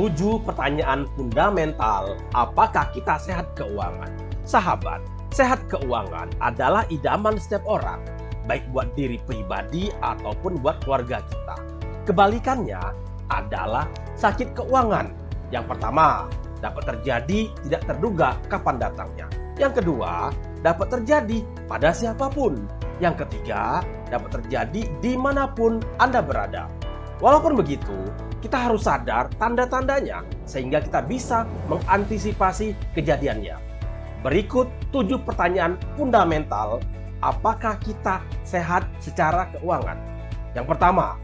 tujuh 0.00 0.40
pertanyaan 0.48 1.04
fundamental 1.12 2.16
apakah 2.32 2.88
kita 2.96 3.20
sehat 3.20 3.52
keuangan. 3.52 4.08
Sahabat, 4.48 5.04
sehat 5.28 5.60
keuangan 5.68 6.32
adalah 6.40 6.88
idaman 6.88 7.36
setiap 7.36 7.60
orang, 7.68 8.00
baik 8.48 8.64
buat 8.72 8.88
diri 8.96 9.20
pribadi 9.28 9.92
ataupun 10.00 10.56
buat 10.64 10.80
keluarga 10.88 11.20
kita. 11.20 11.56
Kebalikannya 12.08 12.80
adalah 13.28 13.84
sakit 14.16 14.56
keuangan. 14.56 15.12
Yang 15.52 15.76
pertama, 15.76 16.32
dapat 16.64 16.96
terjadi 16.96 17.52
tidak 17.68 17.82
terduga 17.84 18.40
kapan 18.48 18.80
datangnya. 18.80 19.28
Yang 19.60 19.84
kedua, 19.84 20.32
dapat 20.64 20.96
terjadi 20.96 21.44
pada 21.68 21.92
siapa 21.92 22.32
pun. 22.32 22.56
Yang 23.04 23.28
ketiga, 23.28 23.84
dapat 24.08 24.40
terjadi 24.40 24.88
di 25.04 25.12
mana 25.12 25.44
pun 25.52 25.76
Anda 26.00 26.24
berada. 26.24 26.79
Walaupun 27.20 27.52
begitu, 27.52 27.92
kita 28.40 28.56
harus 28.56 28.88
sadar 28.88 29.28
tanda-tandanya 29.36 30.24
sehingga 30.48 30.80
kita 30.80 31.04
bisa 31.04 31.44
mengantisipasi 31.68 32.72
kejadiannya. 32.96 33.60
Berikut 34.24 34.68
tujuh 34.88 35.20
pertanyaan 35.24 35.76
fundamental 36.00 36.80
apakah 37.20 37.76
kita 37.84 38.24
sehat 38.44 38.88
secara 39.00 39.52
keuangan. 39.52 39.96
Yang 40.56 40.66
pertama, 40.76 41.20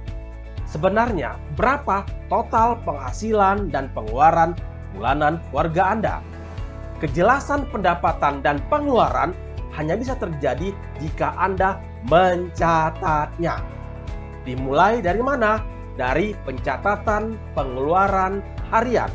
sebenarnya 0.68 1.40
berapa 1.56 2.04
total 2.28 2.76
penghasilan 2.84 3.72
dan 3.72 3.88
pengeluaran 3.96 4.52
bulanan 4.92 5.40
keluarga 5.48 5.82
Anda? 5.96 6.16
Kejelasan 7.00 7.68
pendapatan 7.72 8.40
dan 8.40 8.60
pengeluaran 8.68 9.32
hanya 9.76 9.96
bisa 9.96 10.16
terjadi 10.16 10.72
jika 11.00 11.36
Anda 11.36 11.80
mencatatnya. 12.08 13.60
Dimulai 14.44 15.04
dari 15.04 15.20
mana? 15.20 15.75
Dari 15.96 16.36
pencatatan 16.44 17.40
pengeluaran 17.56 18.44
harian, 18.68 19.08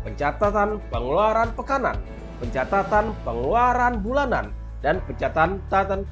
pencatatan 0.00 0.80
pengeluaran 0.88 1.52
pekanan, 1.52 1.96
pencatatan 2.40 3.12
pengeluaran 3.20 4.00
bulanan, 4.00 4.48
dan 4.80 4.98
pencatatan 5.04 5.60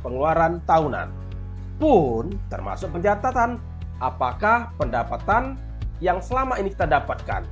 pengeluaran 0.04 0.60
tahunan. 0.68 1.08
Pun 1.80 2.36
termasuk 2.52 2.92
pencatatan 2.92 3.56
apakah 4.04 4.68
pendapatan 4.76 5.56
yang 6.04 6.20
selama 6.20 6.60
ini 6.60 6.72
kita 6.72 6.84
dapatkan 6.84 7.44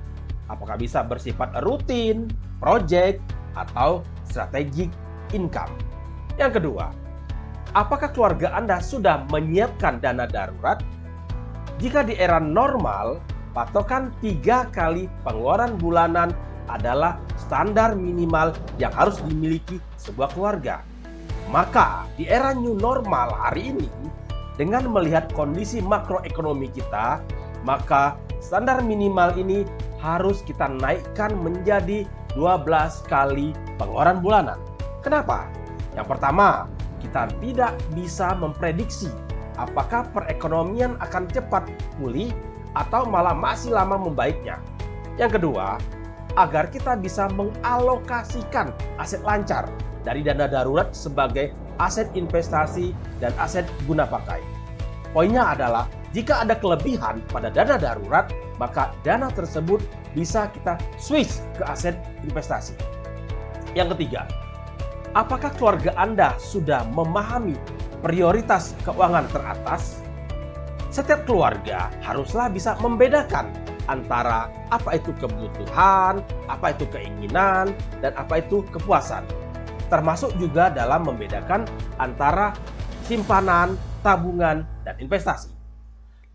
apakah 0.48 0.80
bisa 0.80 1.04
bersifat 1.04 1.52
rutin, 1.62 2.28
project, 2.58 3.20
atau 3.54 4.02
strategic 4.26 4.88
income. 5.32 5.70
Yang 6.40 6.60
kedua, 6.60 6.92
apakah 7.76 8.10
keluarga 8.12 8.56
Anda 8.56 8.80
sudah 8.80 9.28
menyiapkan 9.28 10.00
dana 10.00 10.24
darurat? 10.24 10.80
Jika 11.78 12.02
di 12.02 12.18
era 12.18 12.42
normal, 12.42 13.22
patokan 13.54 14.10
tiga 14.18 14.66
kali 14.74 15.06
pengeluaran 15.22 15.78
bulanan 15.78 16.34
adalah 16.66 17.22
standar 17.38 17.94
minimal 17.94 18.50
yang 18.82 18.90
harus 18.90 19.22
dimiliki 19.22 19.78
sebuah 19.94 20.34
keluarga. 20.34 20.82
Maka 21.54 22.04
di 22.18 22.26
era 22.26 22.50
new 22.50 22.74
normal 22.74 23.30
hari 23.30 23.70
ini, 23.70 23.86
dengan 24.58 24.90
melihat 24.90 25.30
kondisi 25.38 25.78
makroekonomi 25.78 26.66
kita, 26.74 27.22
maka 27.62 28.18
standar 28.42 28.82
minimal 28.82 29.30
ini 29.38 29.62
harus 30.02 30.42
kita 30.42 30.66
naikkan 30.82 31.30
menjadi 31.38 32.02
12 32.34 32.66
kali 33.06 33.54
pengeluaran 33.78 34.18
bulanan. 34.18 34.58
Kenapa? 35.00 35.46
Yang 35.94 36.10
pertama, 36.10 36.66
kita 36.98 37.30
tidak 37.38 37.78
bisa 37.94 38.34
memprediksi 38.34 39.08
apakah 39.58 40.06
perekonomian 40.14 40.94
akan 41.02 41.26
cepat 41.28 41.66
pulih 41.98 42.30
atau 42.78 43.04
malah 43.04 43.34
masih 43.34 43.74
lama 43.74 43.98
membaiknya. 43.98 44.62
Yang 45.18 45.42
kedua, 45.42 45.82
agar 46.38 46.70
kita 46.70 46.94
bisa 46.94 47.26
mengalokasikan 47.34 48.70
aset 49.02 49.18
lancar 49.26 49.66
dari 50.06 50.22
dana 50.22 50.46
darurat 50.46 50.94
sebagai 50.94 51.50
aset 51.82 52.06
investasi 52.14 52.94
dan 53.18 53.34
aset 53.42 53.66
guna 53.90 54.06
pakai. 54.06 54.38
Poinnya 55.10 55.58
adalah 55.58 55.90
jika 56.14 56.46
ada 56.46 56.54
kelebihan 56.54 57.20
pada 57.28 57.50
dana 57.50 57.76
darurat, 57.76 58.30
maka 58.56 58.94
dana 59.02 59.28
tersebut 59.34 59.82
bisa 60.14 60.48
kita 60.54 60.78
switch 60.96 61.42
ke 61.58 61.62
aset 61.66 61.98
investasi. 62.22 62.72
Yang 63.76 63.98
ketiga, 63.98 64.24
apakah 65.18 65.50
keluarga 65.58 65.90
Anda 65.98 66.38
sudah 66.38 66.86
memahami 66.94 67.58
prioritas 68.06 68.78
keuangan 68.86 69.26
teratas? 69.34 69.98
Setiap 70.94 71.26
keluarga 71.26 71.90
haruslah 72.06 72.46
bisa 72.48 72.78
membedakan 72.78 73.50
antara 73.90 74.46
apa 74.70 74.94
itu 74.94 75.10
kebutuhan, 75.18 76.22
apa 76.46 76.70
itu 76.70 76.86
keinginan, 76.94 77.74
dan 77.98 78.14
apa 78.14 78.38
itu 78.40 78.62
kepuasan. 78.70 79.26
Termasuk 79.90 80.38
juga 80.38 80.70
dalam 80.70 81.04
membedakan 81.04 81.66
antara 81.98 82.54
simpanan, 83.04 83.74
tabungan, 84.06 84.62
dan 84.86 84.94
investasi. 85.02 85.50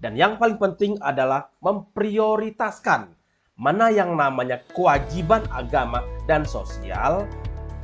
Dan 0.01 0.19
yang 0.19 0.35
paling 0.35 0.59
penting 0.59 0.99
adalah 0.99 1.47
memprioritaskan 1.63 3.13
mana 3.55 3.93
yang 3.93 4.17
namanya 4.17 4.59
kewajiban 4.73 5.45
agama 5.53 6.01
dan 6.25 6.43
sosial, 6.43 7.29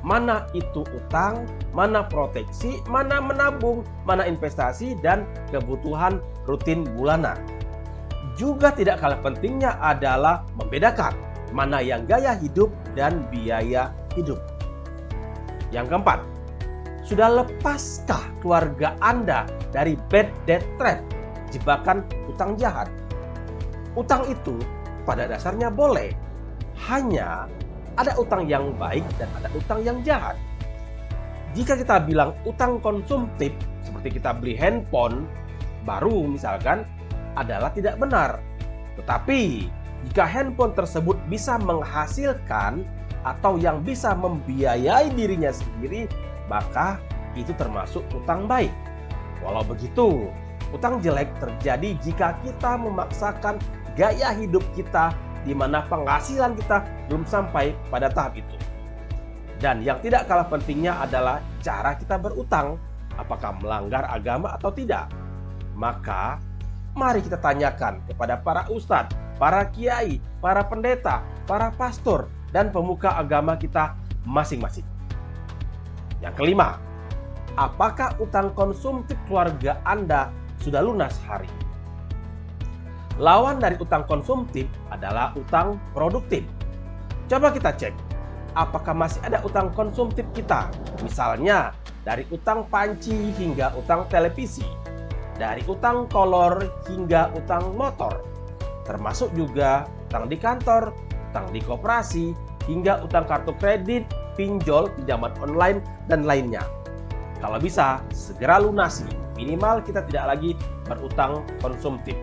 mana 0.02 0.48
itu 0.56 0.88
utang, 0.96 1.44
mana 1.76 2.08
proteksi, 2.08 2.80
mana 2.88 3.20
menabung, 3.20 3.84
mana 4.08 4.24
investasi, 4.24 4.96
dan 5.04 5.28
kebutuhan 5.52 6.24
rutin 6.48 6.88
bulanan. 6.96 7.36
Juga 8.40 8.72
tidak 8.72 9.04
kalah 9.04 9.20
pentingnya 9.20 9.76
adalah 9.84 10.48
membedakan 10.56 11.12
mana 11.52 11.84
yang 11.84 12.08
gaya 12.08 12.38
hidup 12.40 12.72
dan 12.96 13.28
biaya 13.28 13.92
hidup. 14.16 14.40
Yang 15.76 15.92
keempat, 15.92 16.20
sudah 17.04 17.28
lepaskah 17.44 18.22
keluarga 18.40 18.96
Anda 19.02 19.50
dari 19.74 19.98
bad 20.10 20.30
debt 20.46 20.64
trap 20.78 21.02
jebakan 21.50 22.06
utang 22.30 22.56
jahat. 22.56 22.88
Utang 23.98 24.24
itu 24.30 24.56
pada 25.04 25.26
dasarnya 25.26 25.74
boleh, 25.74 26.14
hanya 26.88 27.50
ada 28.00 28.16
utang 28.16 28.48
yang 28.48 28.72
baik 28.80 29.04
dan 29.20 29.28
ada 29.36 29.52
utang 29.52 29.84
yang 29.84 30.00
jahat. 30.08 30.40
Jika 31.52 31.76
kita 31.76 32.00
bilang 32.08 32.32
utang 32.48 32.80
konsumtif, 32.80 33.52
seperti 33.84 34.22
kita 34.22 34.32
beli 34.38 34.56
handphone 34.56 35.28
baru 35.84 36.24
misalkan, 36.24 36.88
adalah 37.36 37.74
tidak 37.76 38.00
benar. 38.00 38.40
Tetapi, 38.96 39.68
jika 40.08 40.24
handphone 40.24 40.72
tersebut 40.72 41.20
bisa 41.28 41.60
menghasilkan 41.60 42.88
atau 43.28 43.60
yang 43.60 43.84
bisa 43.84 44.16
membiayai 44.16 45.12
dirinya 45.12 45.52
sendiri, 45.52 46.08
maka 46.48 46.96
itu 47.36 47.52
termasuk 47.60 48.06
utang 48.16 48.48
baik. 48.48 48.72
Walau 49.44 49.64
begitu, 49.68 50.32
Utang 50.70 51.02
jelek 51.02 51.34
terjadi 51.42 51.98
jika 51.98 52.38
kita 52.46 52.78
memaksakan 52.78 53.58
gaya 53.98 54.30
hidup 54.38 54.62
kita 54.78 55.10
di 55.44 55.54
mana 55.56 55.86
penghasilan 55.88 56.56
kita 56.58 56.84
belum 57.08 57.24
sampai 57.24 57.76
pada 57.88 58.12
tahap 58.12 58.40
itu. 58.40 58.56
Dan 59.60 59.84
yang 59.84 60.00
tidak 60.00 60.28
kalah 60.32 60.48
pentingnya 60.48 60.96
adalah 61.04 61.44
cara 61.60 61.96
kita 62.00 62.16
berutang, 62.16 62.80
apakah 63.20 63.60
melanggar 63.60 64.08
agama 64.08 64.56
atau 64.56 64.72
tidak. 64.72 65.12
Maka 65.76 66.40
mari 66.96 67.20
kita 67.20 67.36
tanyakan 67.40 68.00
kepada 68.08 68.40
para 68.40 68.68
ustadz, 68.72 69.12
para 69.36 69.68
kiai, 69.68 70.24
para 70.40 70.64
pendeta, 70.64 71.24
para 71.44 71.76
pastor, 71.76 72.32
dan 72.56 72.72
pemuka 72.72 73.20
agama 73.20 73.60
kita 73.60 74.00
masing-masing. 74.24 74.88
Yang 76.24 76.36
kelima, 76.40 76.80
apakah 77.60 78.16
utang 78.20 78.56
konsumtif 78.56 79.16
keluarga 79.28 79.80
Anda 79.84 80.32
sudah 80.60 80.84
lunas 80.84 81.16
hari. 81.28 81.48
Lawan 83.20 83.60
dari 83.60 83.76
utang 83.76 84.08
konsumtif 84.08 84.66
adalah 84.96 85.36
utang 85.36 85.76
produktif. 85.92 86.48
Coba 87.28 87.52
kita 87.52 87.76
cek, 87.76 87.92
apakah 88.56 88.96
masih 88.96 89.20
ada 89.28 89.44
utang 89.44 89.76
konsumtif 89.76 90.24
kita? 90.32 90.72
Misalnya, 91.04 91.76
dari 92.08 92.24
utang 92.32 92.66
panci 92.72 93.36
hingga 93.36 93.76
utang 93.76 94.08
televisi, 94.08 94.64
dari 95.36 95.60
utang 95.68 96.08
kolor 96.08 96.64
hingga 96.88 97.36
utang 97.36 97.76
motor, 97.76 98.24
termasuk 98.88 99.30
juga 99.36 99.84
utang 100.08 100.32
di 100.32 100.40
kantor, 100.40 100.96
utang 101.30 101.52
di 101.52 101.60
koperasi, 101.60 102.32
hingga 102.72 103.04
utang 103.04 103.28
kartu 103.28 103.52
kredit, 103.60 104.08
pinjol, 104.40 104.90
pinjaman 104.96 105.36
online, 105.44 105.84
dan 106.08 106.24
lainnya. 106.24 106.64
Kalau 107.44 107.60
bisa, 107.60 108.00
segera 108.16 108.64
lunasi 108.64 109.20
Minimal 109.40 109.88
kita 109.88 110.04
tidak 110.12 110.36
lagi 110.36 110.52
berutang 110.84 111.48
konsumtif. 111.64 112.20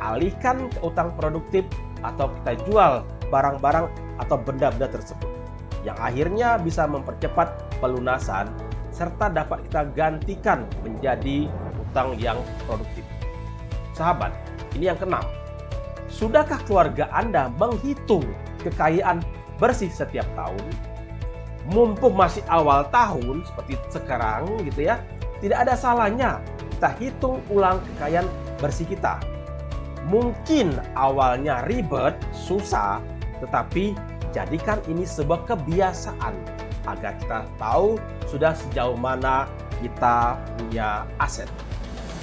Alihkan 0.00 0.72
ke 0.72 0.78
utang 0.80 1.12
produktif 1.14 1.64
atau 2.00 2.32
kita 2.40 2.52
jual 2.64 2.92
barang-barang 3.28 3.86
atau 4.20 4.36
benda-benda 4.40 4.88
tersebut. 4.88 5.28
Yang 5.84 5.98
akhirnya 6.00 6.48
bisa 6.60 6.84
mempercepat 6.84 7.76
pelunasan 7.80 8.52
serta 8.90 9.32
dapat 9.32 9.64
kita 9.70 9.88
gantikan 9.96 10.66
menjadi 10.84 11.48
utang 11.88 12.16
yang 12.20 12.36
produktif. 12.68 13.06
Sahabat, 13.96 14.32
ini 14.76 14.92
yang 14.92 14.98
keenam. 15.00 15.24
Sudahkah 16.10 16.60
keluarga 16.66 17.08
Anda 17.14 17.48
menghitung 17.56 18.26
kekayaan 18.66 19.22
bersih 19.56 19.88
setiap 19.88 20.26
tahun? 20.36 20.64
Mumpung 21.70 22.16
masih 22.16 22.42
awal 22.48 22.88
tahun 22.90 23.46
seperti 23.46 23.78
sekarang 23.92 24.48
gitu 24.66 24.90
ya, 24.90 24.98
tidak 25.38 25.68
ada 25.68 25.74
salahnya 25.76 26.40
kita 26.80 26.90
hitung 26.96 27.44
ulang 27.52 27.76
kekayaan 27.94 28.24
bersih 28.56 28.88
kita. 28.88 29.20
Mungkin 30.08 30.72
awalnya 30.96 31.60
ribet, 31.68 32.16
susah, 32.32 33.04
tetapi 33.44 33.92
jadikan 34.32 34.80
ini 34.88 35.04
sebuah 35.04 35.44
kebiasaan 35.44 36.34
agar 36.88 37.12
kita 37.20 37.44
tahu 37.60 38.00
sudah 38.24 38.56
sejauh 38.56 38.96
mana 38.96 39.44
kita 39.84 40.40
punya 40.56 41.04
aset. 41.20 41.48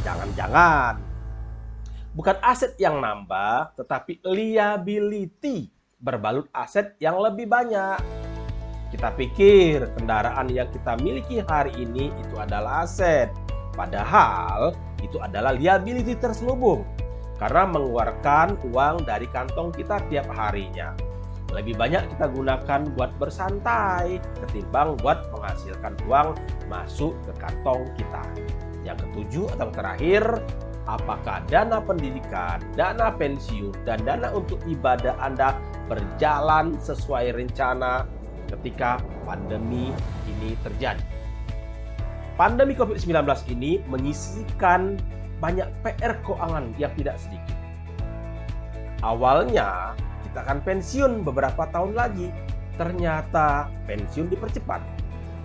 Jangan-jangan 0.02 0.98
bukan 2.18 2.38
aset 2.42 2.74
yang 2.82 2.98
nambah, 2.98 3.78
tetapi 3.78 4.26
liability 4.26 5.70
berbalut 6.02 6.50
aset 6.54 6.98
yang 6.98 7.22
lebih 7.22 7.46
banyak. 7.46 8.02
Kita 8.88 9.12
pikir 9.14 9.84
kendaraan 10.00 10.48
yang 10.48 10.72
kita 10.72 10.96
miliki 10.98 11.44
hari 11.44 11.76
ini 11.76 12.10
itu 12.24 12.36
adalah 12.40 12.88
aset, 12.88 13.30
padahal 13.76 14.72
itu 15.04 15.20
adalah 15.22 15.54
liability 15.54 16.18
terselubung 16.18 16.88
karena 17.38 17.70
mengeluarkan 17.70 18.58
uang 18.74 19.06
dari 19.06 19.30
kantong 19.30 19.70
kita 19.74 20.02
tiap 20.10 20.28
harinya. 20.34 20.94
Lebih 21.56 21.80
banyak 21.80 22.12
kita 22.12 22.28
gunakan 22.28 22.82
buat 22.98 23.16
bersantai 23.16 24.20
ketimbang 24.44 25.00
buat 25.00 25.32
menghasilkan 25.32 25.96
uang 26.10 26.36
masuk 26.68 27.16
ke 27.24 27.32
kantong 27.40 27.88
kita. 27.96 28.24
Yang 28.84 29.08
ketujuh 29.08 29.46
atau 29.56 29.70
terakhir, 29.72 30.24
apakah 30.92 31.44
dana 31.48 31.80
pendidikan, 31.80 32.60
dana 32.76 33.16
pensiun, 33.16 33.76
dan 33.88 34.04
dana 34.04 34.32
untuk 34.36 34.60
ibadah 34.68 35.16
Anda 35.24 35.56
berjalan 35.88 36.76
sesuai 36.84 37.36
rencana 37.36 38.04
ketika 38.52 39.00
pandemi 39.28 39.92
ini 40.28 40.56
terjadi. 40.64 41.04
Pandemi 42.40 42.78
COVID-19 42.78 43.24
ini 43.50 43.82
menyisikan 43.88 45.00
banyak 45.38 45.70
PR 45.86 46.18
keuangan 46.26 46.74
yang 46.82 46.92
tidak 46.98 47.18
sedikit. 47.22 47.58
Awalnya 49.06 49.94
kita 50.26 50.40
akan 50.42 50.60
pensiun 50.66 51.22
beberapa 51.22 51.70
tahun 51.70 51.94
lagi, 51.94 52.34
ternyata 52.78 53.70
pensiun 53.86 54.30
dipercepat. 54.34 54.82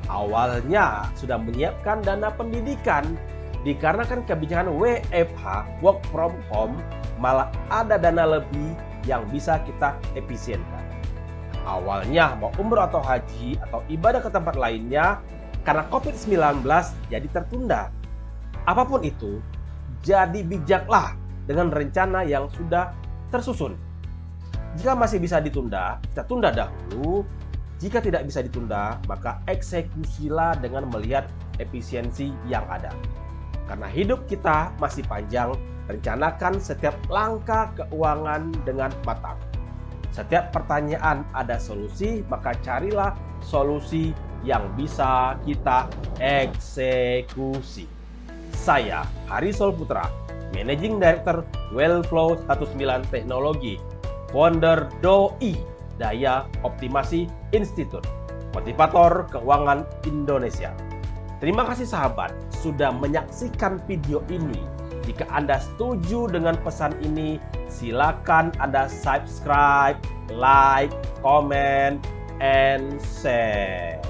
Awalnya 0.08 1.08
sudah 1.14 1.38
menyiapkan 1.38 2.02
dana 2.02 2.32
pendidikan, 2.32 3.16
dikarenakan 3.62 4.24
kebijakan 4.26 4.74
WFH 4.74 5.44
(work 5.84 6.00
from 6.10 6.32
home) 6.50 6.80
malah 7.22 7.52
ada 7.70 8.00
dana 8.00 8.40
lebih 8.40 8.74
yang 9.06 9.22
bisa 9.30 9.62
kita 9.62 9.94
efisienkan. 10.18 10.82
Awalnya 11.62 12.34
mau 12.42 12.50
umroh 12.58 12.90
atau 12.90 12.98
haji 12.98 13.54
atau 13.62 13.86
ibadah 13.86 14.18
ke 14.18 14.30
tempat 14.34 14.58
lainnya 14.58 15.22
karena 15.62 15.86
COVID-19 15.94 16.66
jadi 17.06 17.28
tertunda. 17.30 17.94
Apa 18.66 18.82
pun 18.82 19.06
itu, 19.06 19.38
jadi 20.02 20.42
bijaklah 20.42 21.14
dengan 21.46 21.70
rencana 21.70 22.26
yang 22.26 22.50
sudah 22.50 22.90
tersusun. 23.30 23.78
Jika 24.76 24.98
masih 24.98 25.22
bisa 25.22 25.38
ditunda, 25.38 26.02
kita 26.10 26.26
tunda 26.26 26.50
dahulu. 26.50 27.22
Jika 27.82 27.98
tidak 27.98 28.26
bisa 28.30 28.42
ditunda, 28.46 29.02
maka 29.10 29.42
eksekusilah 29.50 30.58
dengan 30.62 30.86
melihat 30.86 31.26
efisiensi 31.58 32.30
yang 32.46 32.62
ada. 32.70 32.94
Karena 33.66 33.90
hidup 33.90 34.26
kita 34.30 34.70
masih 34.78 35.02
panjang, 35.06 35.54
rencanakan 35.90 36.62
setiap 36.62 36.94
langkah 37.10 37.74
keuangan 37.74 38.54
dengan 38.62 38.90
matang. 39.02 39.38
Setiap 40.14 40.54
pertanyaan 40.54 41.26
ada 41.34 41.58
solusi, 41.58 42.22
maka 42.30 42.54
carilah 42.62 43.16
solusi 43.42 44.14
yang 44.46 44.70
bisa 44.78 45.34
kita 45.42 45.88
eksekusi. 46.22 48.01
Saya 48.62 49.02
Harisol 49.26 49.74
Putra, 49.74 50.06
Managing 50.54 51.02
Director 51.02 51.42
Wellflow 51.74 52.38
19 52.46 53.02
Teknologi, 53.10 53.82
founder 54.30 54.86
DOI 55.02 55.58
Daya 55.98 56.46
Optimasi 56.62 57.26
Institute, 57.50 58.06
motivator 58.54 59.26
keuangan 59.34 59.82
Indonesia. 60.06 60.70
Terima 61.42 61.66
kasih 61.66 61.90
sahabat 61.90 62.30
sudah 62.62 62.94
menyaksikan 62.94 63.82
video 63.90 64.22
ini. 64.30 64.62
Jika 65.02 65.26
Anda 65.34 65.58
setuju 65.58 66.30
dengan 66.30 66.54
pesan 66.62 66.94
ini, 67.02 67.42
silakan 67.66 68.54
Anda 68.62 68.86
subscribe, 68.86 69.98
like, 70.30 70.94
comment, 71.18 71.98
and 72.38 73.02
share. 73.02 74.01